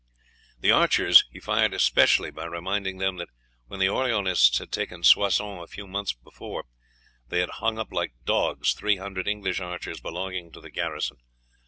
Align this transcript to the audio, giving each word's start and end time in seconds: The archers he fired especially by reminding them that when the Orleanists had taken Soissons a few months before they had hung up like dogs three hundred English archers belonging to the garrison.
The 0.61 0.71
archers 0.71 1.25
he 1.31 1.39
fired 1.39 1.75
especially 1.75 2.31
by 2.31 2.45
reminding 2.45 2.97
them 2.97 3.17
that 3.17 3.29
when 3.67 3.79
the 3.79 3.85
Orleanists 3.89 4.57
had 4.57 4.71
taken 4.71 5.03
Soissons 5.03 5.61
a 5.61 5.67
few 5.67 5.85
months 5.85 6.11
before 6.13 6.65
they 7.27 7.39
had 7.39 7.49
hung 7.61 7.77
up 7.77 7.91
like 7.91 8.13
dogs 8.25 8.73
three 8.73 8.95
hundred 8.97 9.27
English 9.27 9.59
archers 9.59 10.01
belonging 10.01 10.51
to 10.53 10.59
the 10.59 10.71
garrison. 10.71 11.17